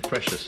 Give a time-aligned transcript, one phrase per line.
[0.00, 0.47] precious.